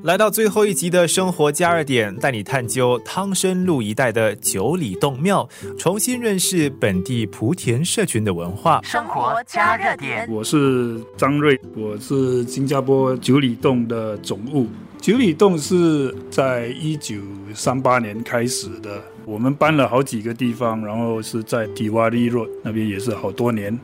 [0.00, 5.46] 来到最后一集的生活加热点，带你探究汤深路一带的九里洞庙，
[5.78, 8.80] 重新认识本地莆田社群的文化。
[8.82, 14.66] 生活加热点，我是张瑞，我是新加坡九里洞的总务。
[14.98, 17.16] 九里洞是在一九
[17.54, 23.78] 三八年开始的，我们搬了好几个地方，然后是在迪瓦利若那边也是好多年。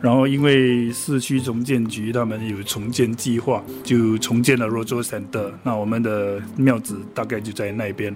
[0.00, 5.52] 然后，因为市区重建局他们有重建计划，就重建了罗州山的。
[5.62, 8.14] 那我们的庙子大概就在那边。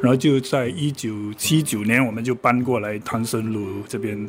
[0.00, 4.28] 然后就在一九七九年，我们就搬过来汤森路这边。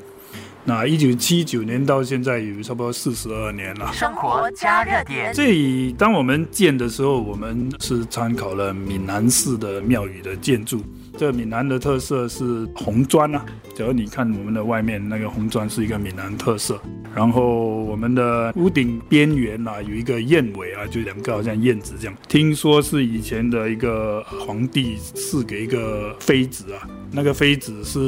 [0.64, 3.92] 那一九七九年到现在有差不多四十二年了。
[3.94, 5.32] 生活加热点。
[5.34, 10.84] 这里当我们建的时候，我们是参考了闽南式的庙宇的建筑。
[11.18, 16.82] 这闽南的特色是红砖啊，假如你看我们的外面那个红砖是一个闽南特色。
[17.14, 22.16] 然后我们的屋顶边缘啊有一个燕尾啊，就两个好像燕子这样。
[22.30, 28.00] 听说是以前的一个皇帝赐给一个妃子啊，那个妃子是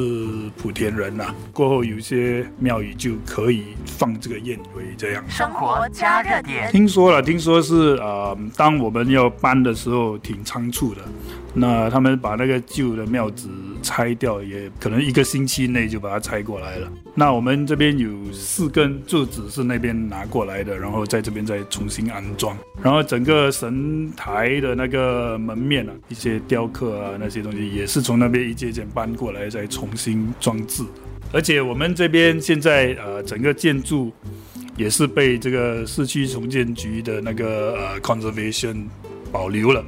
[0.61, 1.35] 莆田人呐。
[1.51, 5.23] 过后有些庙宇就可以放这个燕尾这样。
[5.27, 6.71] 生活加热点。
[6.71, 11.01] 听说了，听说是呃，当我们要搬的时候挺仓促的。
[11.53, 13.47] 那他们把那个旧的庙子
[13.83, 16.91] 拆掉，也可能一个星期内就把它拆过来了。
[17.13, 22.57] 那我们这边有四根柱子是那边拿过来的，然后在这边再重新安装。
[22.81, 30.83] 然后整个神台的那个门面啊，一些雕刻啊那些东西，也是从那边一件件搬过来再重新装置。
[31.31, 34.11] 而且我们这边现在呃整个建筑
[34.77, 38.85] 也是被这个市区重建局的那个呃 conservation
[39.31, 39.83] 保留了。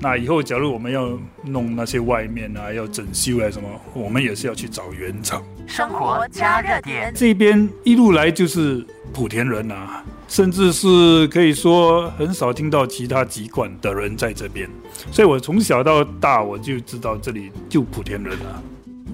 [0.00, 5.42] 那以后，假如我们要弄那些外面啊，要整修啊什么，我们也是要去找原厂。
[5.66, 14.68] 生活加热点，这边一路来就是莆田人啊，甚至是可以说很少听到其他籍贯的人在这边，
[15.10, 18.60] 所以我从小到大我就知道这里就莆田人啊。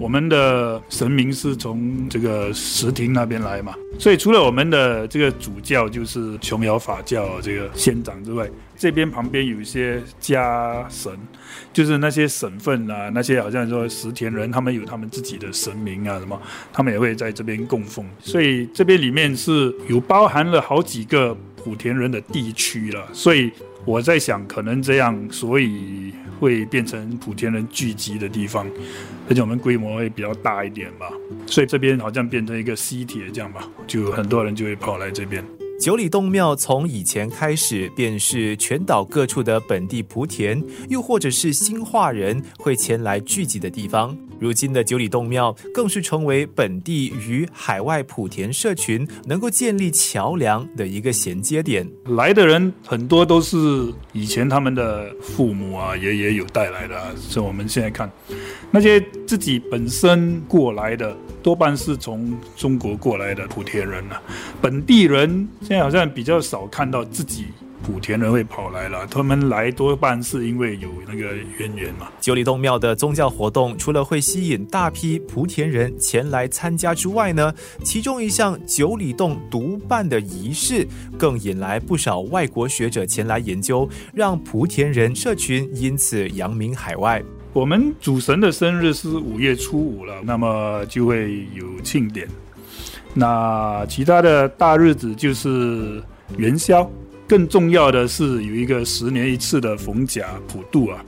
[0.01, 11.15] 我们的神明是从这个石亭那边来嘛，所以除了我们的这个主教就是琼瑶法教这个仙长之外，这边旁边有一些家神，
[11.71, 16.41] 就是那些省份啊，那些好像说石田人，他们有他们自己的神明啊什么，
[16.73, 23.51] 他们也会在这边供奉，所以这边里面是有包含了好几个莆田人的地区了，所以
[23.85, 26.00] 我在想，可能这样，所以。
[26.41, 28.67] 会变成莆田人聚集的地方，
[29.29, 31.07] 而且我们规模会比较大一点吧，
[31.45, 35.45] 所以这边好像变成一个西铁这样吧，就很多人就会跑来这边。
[35.79, 44.17] 九里洞庙从以前开始便是全岛各处的本地莆田，又或者是新化人会前来聚集的地方。
[44.41, 51.87] 如今的九里洞庙更是成为本地与海外莆田社群能够建立桥梁的一个衔接点。
[52.05, 53.57] 来的人很多都是
[54.13, 58.11] 以前他们的父母啊、爷爷有带来的，所以我们现在看
[58.71, 61.15] 那些自己本身过来的。
[61.43, 64.21] 多半是从中国过来的莆田人啊，
[64.61, 67.45] 本地人现在好像比较少看到自己
[67.85, 69.05] 莆田人会跑来了。
[69.07, 72.07] 他们来多半是因为有那个渊源嘛。
[72.19, 77.53] 九里洞庙的宗教活动，除了会吸引大批莆田人前来参加之外呢，
[77.83, 80.87] 其中一项九里洞独办的仪式，
[81.17, 87.23] 更引来不少外国学者前来研究，让莆田人社群因此扬名海外。
[87.53, 92.27] 我们主神的生日是五月初五了，那么就会有庆典。
[93.13, 96.01] 那其他的大日子就是
[96.37, 96.89] 元宵，
[97.31, 101.01] 更重要的是有一个十年一次的逢甲普渡啊。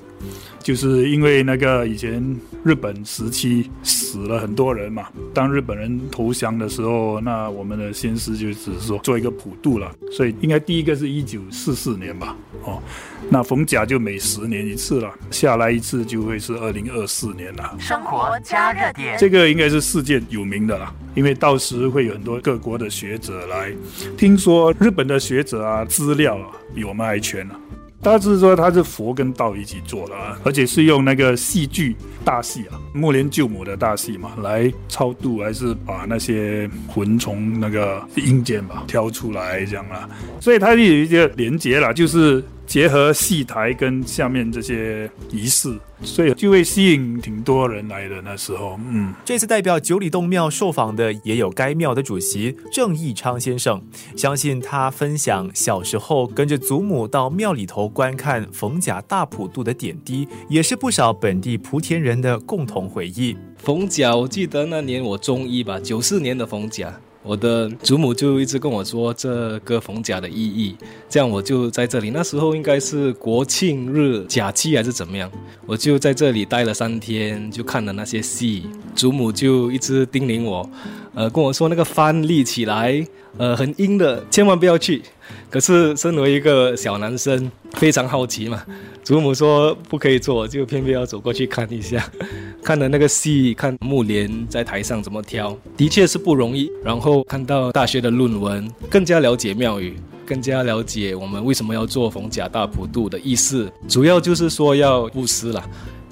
[0.61, 2.23] 就是因为那个以前
[2.63, 12.81] 日本时期死了很多人嘛，当日本人投降的时候，那我们的先师就只是说做一个普渡了，所以应该第一个是一九四四年吧，哦，
[13.29, 17.75] 那逢甲就每十年一次了，下来一次就会是二零二四年了。
[17.77, 23.71] 生活加热点，这个应该是世界有名的啦，因为到时会有很多各国的学者来，
[24.17, 27.55] 听说日本的学者啊资料啊比我们还全呢。
[28.01, 31.95] 大致说，他是佛跟道一起做的啊，而且是用那个戏剧
[32.25, 40.09] 大戏啊，木莲救母的大戏嘛，来超度，还是把那些魂从那个阴间吧挑出来这样啦，
[40.41, 42.43] 所以它有一些连接了，就是。
[42.65, 48.21] 结合戏台跟下面这些仪式，所以就会吸引挺多人来的。
[48.21, 53.81] 那时候，嗯，这次代表九里洞庙受访的也有该庙的主席郑义昌先生。
[54.15, 63.37] 相信他分享小时候跟着祖母到庙里头观看逢甲大普渡的点滴，也是不少本地莆田人的共同回忆。
[63.57, 66.93] 逢甲，我记得那年我中一吧，九四年的逢甲。
[67.23, 70.75] 我的祖母就一直跟我说这个逢甲的意义，
[71.09, 72.09] 这样我就在这里。
[72.09, 75.31] 那时候应该是国庆日假期还是怎么样，
[75.65, 78.63] 我就在这里待了三天，就看了那些戏。
[78.93, 80.69] 祖母就一直叮咛我，
[81.15, 83.03] 呃，跟我说那个帆立起来，
[83.37, 85.01] 呃，很阴的，千万不要去。
[85.49, 88.63] 可是身为一个小男生，非常好奇嘛，
[89.03, 92.03] 祖母说不可以做，就偏偏要走过去看一下。
[92.63, 96.71] 看了那个戏，看木莲在台上怎么挑，的确是不容易。
[96.83, 103.69] 然后看到大学的论文，更加了解庙宇，更加了解我们为什么要做逢甲大普渡的意思。
[103.87, 105.61] 主要就是说要布施了。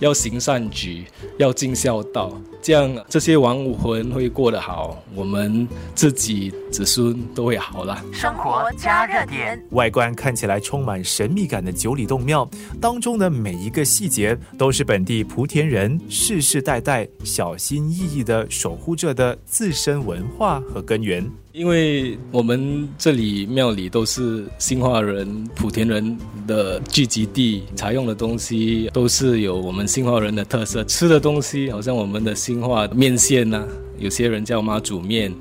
[0.01, 1.05] 要行善举，
[1.37, 8.03] 要尽孝道，这样这些亡魂会过得好，我们自己子孙都会好了。
[8.11, 12.49] 生活加热点，外观看起来充满神秘感的九里洞庙
[12.81, 21.23] 当中的每一个细节，都是本地莆田人世世代代小心翼翼的守护着的自身文化和根源。
[21.53, 26.17] 因为我们这里庙里都是新化人、莆田人
[26.47, 30.81] 的聚集地，采用的东西都是有我们兴化人的特色。
[30.85, 33.67] 吃的东西好像我们的兴化面线呐，
[33.99, 35.33] 有些人叫妈祖面，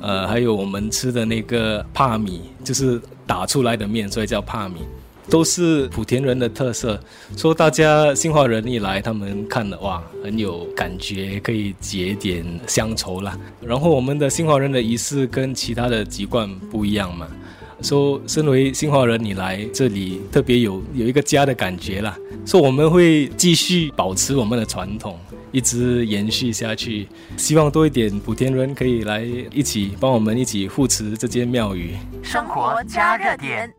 [0.00, 4.78] 呃，还有我们吃的那个帕米，就是打出来的面，所以叫帕米。
[5.30, 6.98] 都是莆田人的特色，
[7.36, 13.38] 说大家兴化人一来，他们看了哇，很有感觉，可以结点乡愁啦。
[13.60, 17.28] 然后我们的兴化人的仪式跟其他的籍贯不一样嘛，
[17.82, 22.16] 说身为新华人，你来这里特别有有一个家的感觉啦。
[22.46, 25.18] 说我们会继续保持我们的传统，
[25.50, 31.94] 一直延续下去，希望多一点莆田人可以来一起帮我们一起护持这间庙宇。
[32.22, 33.72] 生活加热点。